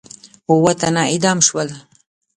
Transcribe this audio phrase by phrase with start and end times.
[0.49, 1.69] اووه تنه اعدام شول.